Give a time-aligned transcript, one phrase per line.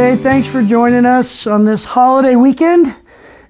[0.00, 2.86] Hey, thanks for joining us on this holiday weekend.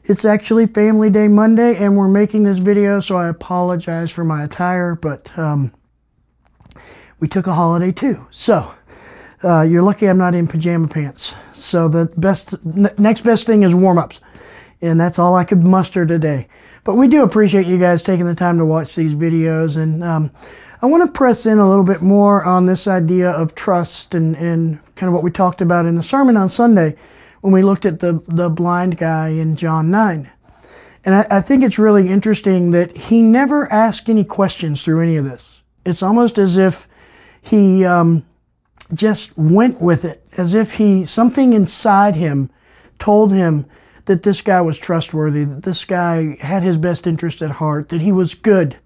[0.02, 4.43] It's actually Family Day Monday, and we're making this video, so I apologize for my
[4.43, 5.72] attire, but um,
[7.21, 8.26] we took a holiday too.
[8.30, 8.75] So
[9.44, 11.36] uh, you're lucky I'm not in pajama pants.
[11.57, 12.57] So the best,
[12.98, 14.18] next best thing is warm ups,
[14.82, 16.48] and that's all I could muster today.
[16.84, 20.30] But we do appreciate you guys taking the time to watch these videos, and um,
[20.82, 24.35] I want to press in a little bit more on this idea of trust and,
[24.36, 26.96] and kind of what we talked about in the sermon on Sunday
[27.43, 30.30] when we looked at the, the blind guy in John 9.
[31.04, 35.16] And I, I think it's really interesting that he never asked any questions through any
[35.16, 35.62] of this.
[35.84, 36.86] It's almost as if
[37.42, 38.24] he um,
[38.94, 42.50] just went with it, as if he something inside him
[42.98, 43.66] told him
[44.06, 48.00] that this guy was trustworthy, that this guy had his best interest at heart, that
[48.00, 48.77] he was good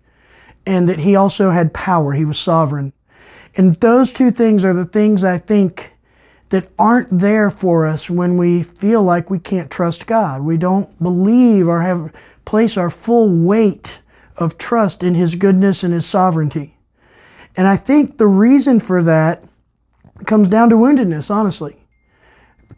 [0.66, 2.12] and that he also had power.
[2.12, 2.92] He was sovereign.
[3.56, 5.94] And those two things are the things I think
[6.48, 10.42] that aren't there for us when we feel like we can't trust God.
[10.42, 12.12] We don't believe or have
[12.44, 14.02] place our full weight
[14.38, 16.76] of trust in his goodness and his sovereignty.
[17.56, 19.46] And I think the reason for that
[20.26, 21.83] comes down to woundedness, honestly.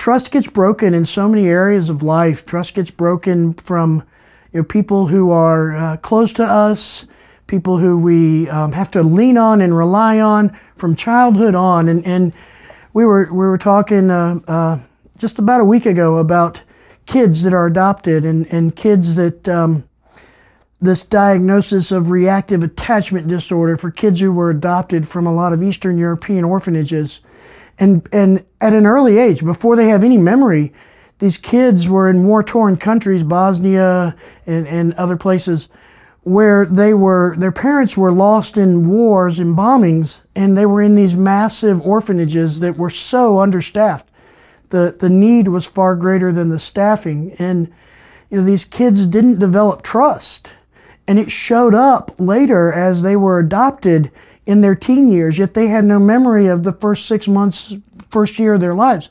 [0.06, 2.46] Trust gets broken in so many areas of life.
[2.46, 4.04] Trust gets broken from
[4.52, 7.06] you know, people who are uh, close to us,
[7.48, 11.88] people who we um, have to lean on and rely on from childhood on.
[11.88, 12.32] And, and
[12.94, 14.78] we were we were talking uh, uh,
[15.18, 16.62] just about a week ago about
[17.06, 19.88] kids that are adopted and, and kids that um,
[20.80, 25.64] this diagnosis of reactive attachment disorder for kids who were adopted from a lot of
[25.64, 27.20] Eastern European orphanages.
[27.78, 30.72] And, and at an early age, before they have any memory,
[31.18, 35.68] these kids were in war torn countries, Bosnia and, and other places,
[36.22, 40.96] where they were their parents were lost in wars and bombings and they were in
[40.96, 44.08] these massive orphanages that were so understaffed.
[44.70, 47.68] The the need was far greater than the staffing and
[48.28, 50.52] you know these kids didn't develop trust.
[51.08, 54.10] And it showed up later as they were adopted
[54.46, 57.74] in their teen years yet they had no memory of the first 6 months
[58.10, 59.10] first year of their lives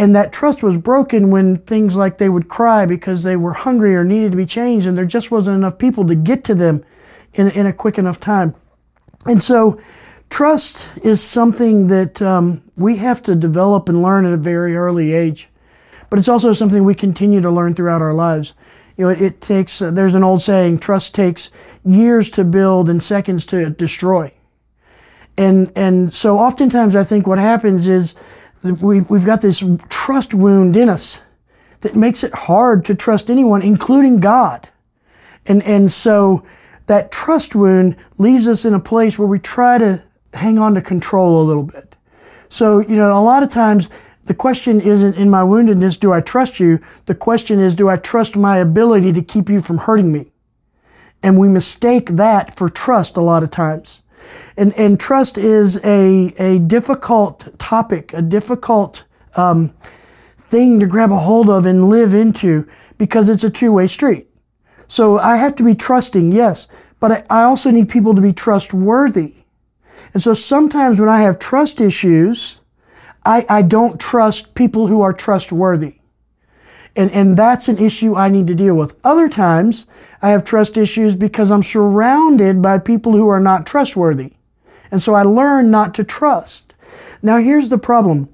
[0.00, 3.94] and that trust was broken when things like they would cry because they were hungry
[3.94, 6.82] or needed to be changed, and there just wasn't enough people to get to them
[7.34, 8.54] in, in a quick enough time.
[9.26, 9.78] And so,
[10.30, 15.12] trust is something that um, we have to develop and learn at a very early
[15.12, 15.50] age.
[16.08, 18.54] But it's also something we continue to learn throughout our lives.
[18.96, 21.50] You know, it, it takes, uh, there's an old saying, trust takes
[21.84, 24.32] years to build and seconds to destroy.
[25.36, 28.14] And, and so oftentimes I think what happens is
[28.62, 31.22] we, we've got this trust wound in us
[31.80, 34.68] that makes it hard to trust anyone, including God.
[35.46, 36.44] And, and so
[36.86, 40.04] that trust wound leaves us in a place where we try to
[40.34, 41.96] hang on to control a little bit.
[42.48, 43.88] So, you know, a lot of times
[44.24, 46.80] the question isn't in my woundedness, do I trust you?
[47.06, 50.32] The question is, do I trust my ability to keep you from hurting me?
[51.22, 54.02] And we mistake that for trust a lot of times.
[54.56, 59.04] And, and trust is a, a difficult topic, a difficult
[59.36, 59.68] um,
[60.36, 62.66] thing to grab a hold of and live into
[62.98, 64.26] because it's a two way street.
[64.88, 66.66] So I have to be trusting, yes,
[66.98, 69.34] but I, I also need people to be trustworthy.
[70.12, 72.60] And so sometimes when I have trust issues,
[73.24, 75.99] I, I don't trust people who are trustworthy.
[76.96, 78.98] And, and that's an issue I need to deal with.
[79.04, 79.86] Other times,
[80.22, 84.32] I have trust issues because I'm surrounded by people who are not trustworthy.
[84.90, 86.74] And so I learn not to trust.
[87.22, 88.28] Now, here's the problem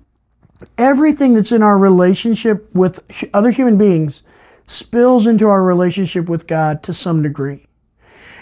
[0.79, 4.23] everything that's in our relationship with other human beings
[4.67, 7.67] spills into our relationship with God to some degree.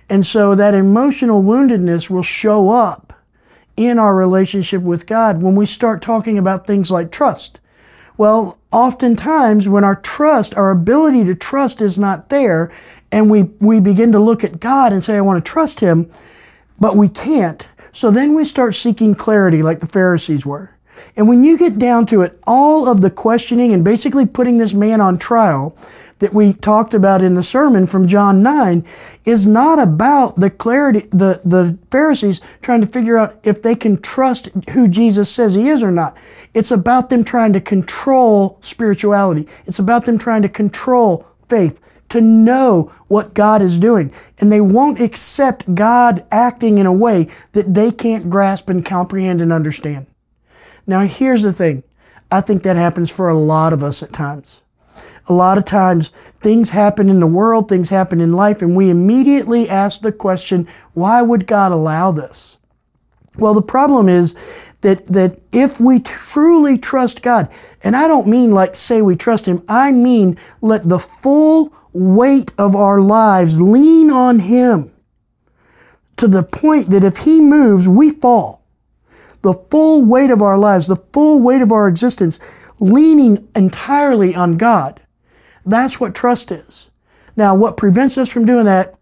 [0.09, 3.13] And so that emotional woundedness will show up
[3.77, 7.61] in our relationship with God when we start talking about things like trust.
[8.17, 12.73] Well, oftentimes when our trust, our ability to trust is not there,
[13.13, 16.11] and we, we begin to look at God and say, I want to trust Him,
[16.81, 17.69] but we can't.
[17.93, 20.74] So then we start seeking clarity like the Pharisees were.
[21.17, 24.75] And when you get down to it, all of the questioning and basically putting this
[24.75, 25.77] man on trial
[26.19, 28.85] that we talked about in the sermon from John 9
[29.25, 34.01] is not about the clarity, the, the Pharisees trying to figure out if they can
[34.01, 36.17] trust who Jesus says he is or not.
[36.55, 39.49] It's about them trying to control spirituality.
[39.67, 44.13] It's about them trying to control faith, to know what God is doing.
[44.39, 49.41] And they won't accept God acting in a way that they can't grasp and comprehend
[49.41, 50.07] and understand.
[50.87, 51.83] Now, here's the thing
[52.31, 54.63] I think that happens for a lot of us at times.
[55.27, 56.09] A lot of times,
[56.43, 60.69] things happen in the world, things happen in life, and we immediately ask the question,
[60.93, 62.59] why would God allow this?
[63.39, 64.35] Well, the problem is
[64.83, 67.51] that, that if we truly trust God,
[67.83, 72.53] and I don't mean like say we trust Him, I mean let the full weight
[72.59, 74.91] of our lives lean on Him
[76.17, 78.64] to the point that if He moves, we fall.
[79.45, 82.41] The full weight of our lives, the full weight of our existence,
[82.81, 85.03] leaning entirely on God.
[85.67, 86.91] That's what trust is.
[87.37, 88.95] Now, what prevents us from doing that,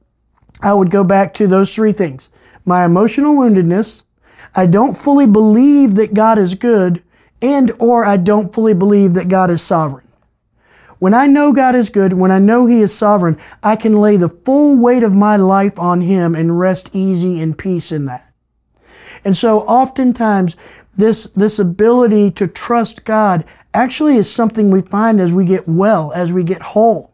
[0.61, 2.29] I would go back to those three things.
[2.67, 4.03] My emotional woundedness,
[4.57, 7.05] I don't fully believe that God is good,
[7.41, 10.09] and or I don't fully believe that God is sovereign.
[10.99, 14.17] When I know God is good, when I know He is sovereign, I can lay
[14.17, 18.32] the full weight of my life on Him and rest easy in peace in that.
[19.25, 20.57] And so oftentimes
[20.97, 26.13] this, this ability to trust God actually is something we find as we get well,
[26.13, 27.13] as we get whole,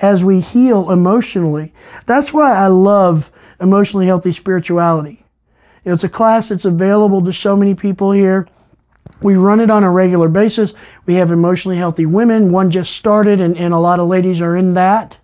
[0.00, 1.72] as we heal emotionally.
[2.06, 3.30] That's why I love
[3.60, 5.20] emotionally healthy spirituality.
[5.84, 8.46] It's a class that's available to so many people here.
[9.22, 10.72] We run it on a regular basis.
[11.06, 12.52] We have emotionally healthy women.
[12.52, 15.18] One just started, and, and a lot of ladies are in that.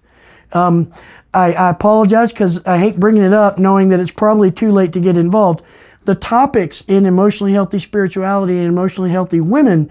[0.52, 0.90] Um,
[1.32, 4.92] I, I apologize because I hate bringing it up knowing that it's probably too late
[4.94, 5.62] to get involved.
[6.06, 9.90] The topics in emotionally healthy spirituality and emotionally healthy women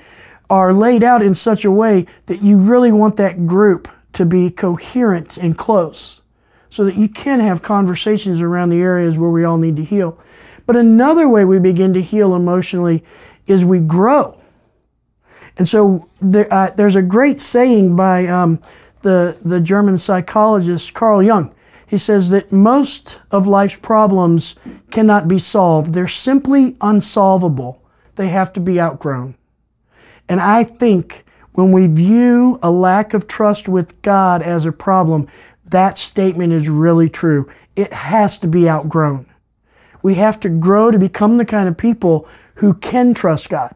[0.50, 4.50] are laid out in such a way that you really want that group to be
[4.50, 6.21] coherent and close
[6.69, 10.17] so that you can have conversations around the areas where we all need to heal.
[10.65, 13.03] But another way we begin to heal emotionally
[13.45, 14.39] is we grow.
[15.57, 18.62] And so there, uh, there's a great saying by um,
[19.01, 21.53] the, the German psychologist Carl Jung.
[21.88, 24.56] He says that most of life's problems
[24.92, 25.94] cannot be solved.
[25.94, 27.84] They're simply unsolvable.
[28.16, 29.36] They have to be outgrown.
[30.28, 31.24] And I think
[31.54, 35.28] when we view a lack of trust with God as a problem,
[35.66, 37.50] that statement is really true.
[37.76, 39.28] It has to be outgrown.
[40.04, 43.72] We have to grow to become the kind of people who can trust God,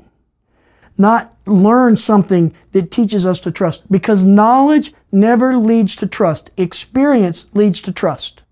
[0.97, 6.51] not learn something that teaches us to trust, because knowledge never leads to trust.
[6.57, 8.43] Experience leads to trust.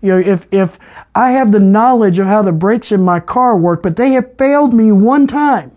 [0.00, 0.78] You know, if, if
[1.14, 4.36] I have the knowledge of how the brakes in my car work, but they have
[4.36, 5.72] failed me one time,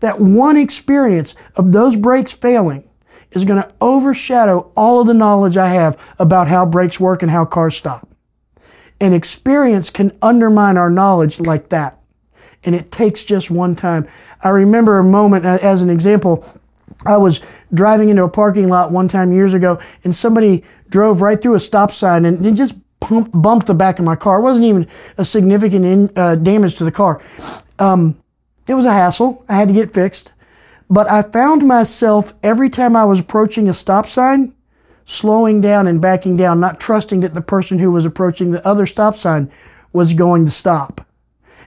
[0.00, 2.88] that one experience of those brakes failing
[3.32, 7.30] is going to overshadow all of the knowledge I have about how brakes work and
[7.30, 8.08] how cars stop.
[9.00, 11.97] And experience can undermine our knowledge like that.
[12.64, 14.06] And it takes just one time.
[14.42, 16.44] I remember a moment, as an example,
[17.06, 17.40] I was
[17.72, 21.60] driving into a parking lot one time years ago, and somebody drove right through a
[21.60, 24.40] stop sign and, just pump, bumped the back of my car.
[24.40, 27.20] It wasn't even a significant in, uh, damage to the car.
[27.78, 28.20] Um,
[28.66, 29.44] it was a hassle.
[29.48, 30.32] I had to get fixed.
[30.90, 34.54] But I found myself every time I was approaching a stop sign,
[35.04, 38.86] slowing down and backing down, not trusting that the person who was approaching the other
[38.86, 39.50] stop sign
[39.92, 41.06] was going to stop.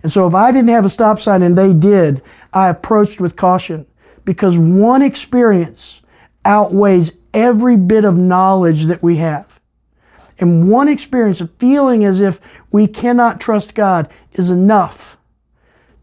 [0.01, 2.21] And so if I didn't have a stop sign and they did,
[2.53, 3.85] I approached with caution
[4.25, 6.01] because one experience
[6.45, 9.59] outweighs every bit of knowledge that we have.
[10.39, 15.17] And one experience of feeling as if we cannot trust God is enough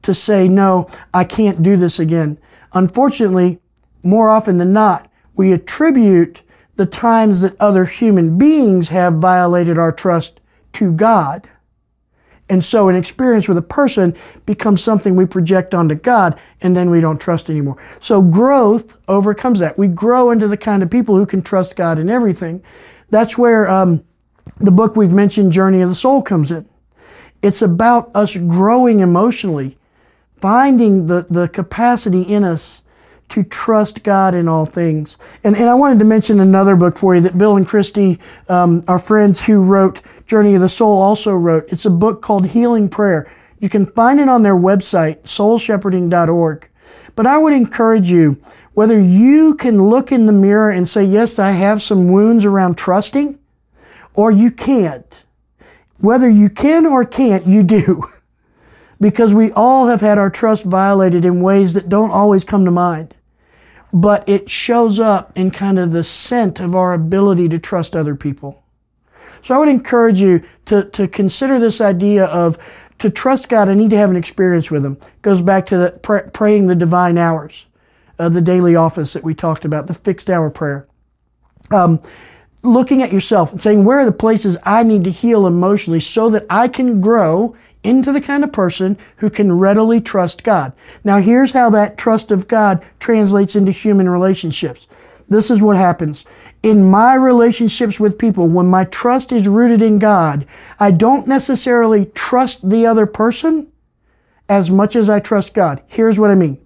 [0.02, 2.38] to say, no, I can't do this again.
[2.72, 3.58] Unfortunately,
[4.04, 6.42] more often than not, we attribute
[6.76, 10.40] the times that other human beings have violated our trust
[10.72, 11.48] to God.
[12.50, 16.88] And so an experience with a person becomes something we project onto God and then
[16.88, 17.76] we don't trust anymore.
[18.00, 19.76] So growth overcomes that.
[19.76, 22.62] We grow into the kind of people who can trust God in everything.
[23.10, 24.02] That's where um,
[24.56, 26.66] the book we've mentioned, Journey of the Soul, comes in.
[27.42, 29.76] It's about us growing emotionally,
[30.40, 32.82] finding the, the capacity in us
[33.28, 35.18] to trust God in all things.
[35.44, 38.20] And, and I wanted to mention another book for you that Bill and Kristi,
[38.50, 41.70] um, our friends who wrote Journey of the Soul, also wrote.
[41.70, 43.30] It's a book called Healing Prayer.
[43.58, 46.68] You can find it on their website, soulshepherding.org.
[47.14, 48.40] But I would encourage you,
[48.72, 52.78] whether you can look in the mirror and say, Yes, I have some wounds around
[52.78, 53.38] trusting,
[54.14, 55.26] or you can't.
[55.98, 58.04] Whether you can or can't, you do.
[59.00, 62.70] because we all have had our trust violated in ways that don't always come to
[62.70, 63.17] mind
[63.92, 68.14] but it shows up in kind of the scent of our ability to trust other
[68.14, 68.64] people.
[69.40, 72.58] So I would encourage you to, to consider this idea of
[72.98, 74.92] to trust God, I need to have an experience with Him.
[75.00, 77.66] It goes back to the pr- praying the divine hours,
[78.18, 80.88] uh, the daily office that we talked about, the fixed hour prayer.
[81.70, 82.00] Um,
[82.64, 86.28] looking at yourself and saying, where are the places I need to heal emotionally so
[86.30, 90.72] that I can grow into the kind of person who can readily trust God.
[91.04, 94.86] Now, here's how that trust of God translates into human relationships.
[95.28, 96.24] This is what happens.
[96.62, 100.46] In my relationships with people, when my trust is rooted in God,
[100.80, 103.70] I don't necessarily trust the other person
[104.48, 105.82] as much as I trust God.
[105.86, 106.58] Here's what I mean.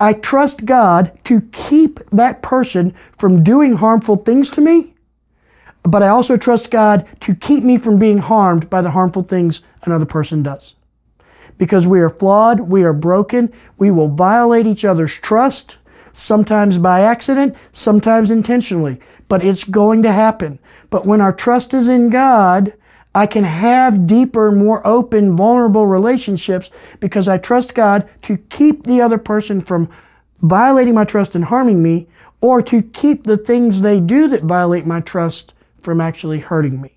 [0.00, 4.93] I trust God to keep that person from doing harmful things to me,
[5.84, 9.60] but I also trust God to keep me from being harmed by the harmful things
[9.84, 10.74] another person does.
[11.58, 15.78] Because we are flawed, we are broken, we will violate each other's trust,
[16.12, 18.98] sometimes by accident, sometimes intentionally,
[19.28, 20.58] but it's going to happen.
[20.90, 22.72] But when our trust is in God,
[23.14, 29.00] I can have deeper, more open, vulnerable relationships because I trust God to keep the
[29.00, 29.88] other person from
[30.40, 32.08] violating my trust and harming me,
[32.40, 36.96] or to keep the things they do that violate my trust from actually hurting me.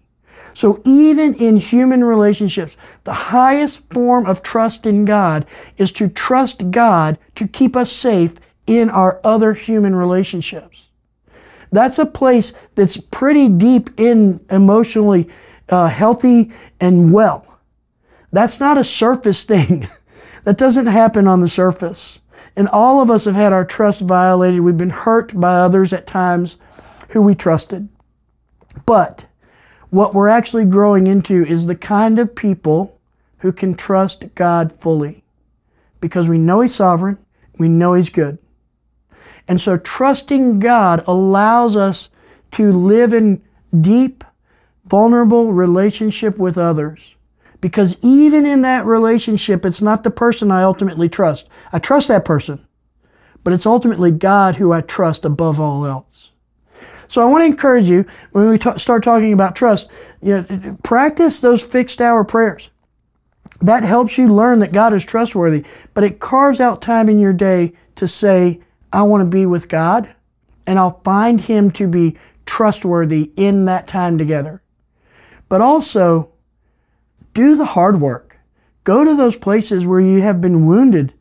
[0.54, 5.46] So even in human relationships, the highest form of trust in God
[5.78, 10.90] is to trust God to keep us safe in our other human relationships.
[11.72, 15.30] That's a place that's pretty deep in emotionally
[15.70, 17.60] uh, healthy and well.
[18.32, 19.88] That's not a surface thing.
[20.44, 22.20] that doesn't happen on the surface.
[22.56, 24.62] And all of us have had our trust violated.
[24.62, 26.58] We've been hurt by others at times
[27.10, 27.90] who we trusted.
[28.86, 29.28] But
[29.90, 33.00] what we're actually growing into is the kind of people
[33.40, 35.24] who can trust God fully
[36.02, 37.18] because we know He's sovereign,
[37.58, 38.38] we know He's good.
[39.48, 42.10] And so trusting God allows us
[42.52, 43.42] to live in
[43.80, 44.24] deep,
[44.86, 47.16] vulnerable relationship with others.
[47.60, 51.50] Because even in that relationship, it's not the person I ultimately trust.
[51.74, 52.66] I trust that person,
[53.44, 56.32] but it's ultimately God who I trust above all else.
[57.08, 59.90] So I want to encourage you when we t- start talking about trust,
[60.22, 62.70] you know, practice those fixed hour prayers.
[63.62, 67.34] That helps you learn that God is trustworthy, but it carves out time in your
[67.34, 68.62] day to say,
[68.94, 70.14] I want to be with God,
[70.66, 74.62] and I'll find Him to be trustworthy in that time together.
[75.50, 76.34] But also,
[77.34, 78.40] do the hard work.
[78.84, 81.14] Go to those places where you have been wounded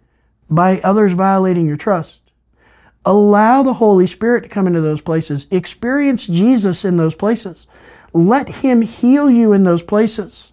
[0.49, 2.26] by others violating your trust.
[3.07, 5.47] Allow the Holy Spirit to come into those places.
[5.53, 7.69] Experience Jesus in those places.
[8.13, 10.53] Let Him heal you in those places.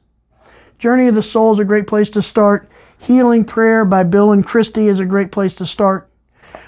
[0.77, 2.67] Journey of the Soul is a great place to start.
[2.99, 6.09] Healing Prayer by Bill and Kristi is a great place to start.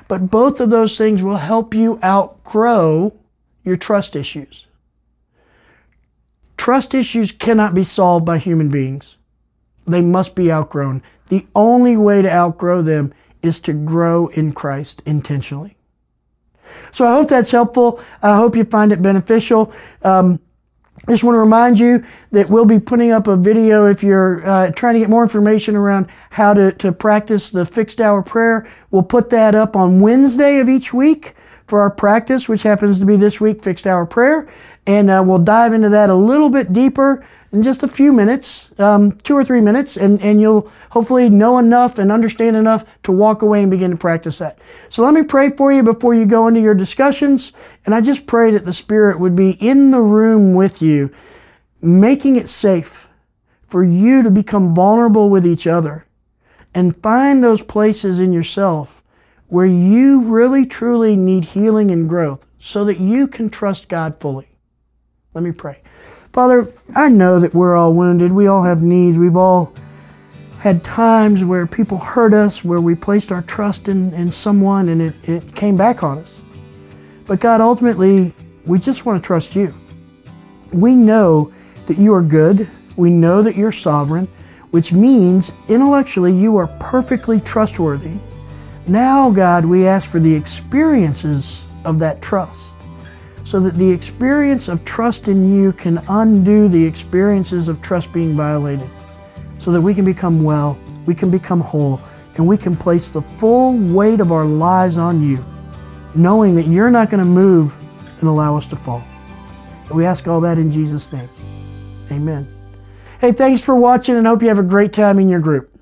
[0.08, 3.14] But both of those things will help you outgrow
[3.64, 4.68] your trust issues.
[6.58, 9.18] Trust issues cannot be solved by human beings.
[9.86, 11.04] They must be outgrown.
[11.28, 13.14] The only way to outgrow them
[13.44, 15.75] is to grow in Christ intentionally.
[16.92, 18.00] So I hope that's helpful.
[18.22, 19.74] I hope you find it beneficial.
[20.04, 20.40] Um,
[21.08, 24.72] just want to remind you that we'll be putting up a video if you're uh,
[24.72, 28.68] trying to get more information around how to, to practice the fixed hour prayer.
[28.90, 33.06] We'll put that up on Wednesday of each week for our practice, which happens to
[33.06, 34.48] be this week, Fixed Hour Prayer.
[34.86, 38.78] And uh, we'll dive into that a little bit deeper in just a few minutes,
[38.80, 43.12] um, two or three minutes, and, and you'll hopefully know enough and understand enough to
[43.12, 44.60] walk away and begin to practice that.
[44.90, 47.52] So let me pray for you before you go into your discussions.
[47.86, 51.12] And I just pray that the Spirit would be in the room with you,
[51.82, 53.10] making it safe
[53.68, 56.06] for you to become vulnerable with each other
[56.76, 59.02] and find those places in yourself
[59.48, 64.48] where you really truly need healing and growth so that you can trust God fully.
[65.34, 65.82] Let me pray.
[66.34, 68.32] Father, I know that we're all wounded.
[68.32, 69.18] We all have needs.
[69.18, 69.74] We've all
[70.60, 75.02] had times where people hurt us, where we placed our trust in, in someone and
[75.02, 76.42] it, it came back on us.
[77.28, 78.34] But God, ultimately,
[78.66, 79.74] we just want to trust you.
[80.74, 81.54] We know
[81.86, 82.70] that you are good.
[82.98, 84.28] We know that you're sovereign,
[84.72, 88.20] which means intellectually you are perfectly trustworthy
[88.88, 92.76] now, God, we ask for the experiences of that trust
[93.46, 98.36] so that the experience of trust in you can undo the experiences of trust being
[98.36, 98.90] violated,
[99.60, 102.02] so that we can become well, we can become whole,
[102.38, 105.46] and we can place the full weight of our lives on you,
[106.16, 107.80] knowing that you're not going to move
[108.20, 109.04] and allow us to fall.
[109.94, 111.30] We ask all that in Jesus' name.
[112.12, 112.52] Amen.
[113.22, 115.75] Hey, thanks for watching and hope you have a great time in your group.